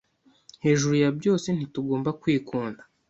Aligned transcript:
Hejuru 0.65 0.93
ya 1.03 1.09
byose, 1.17 1.47
ntitugomba 1.53 2.09
kwikunda. 2.21 2.81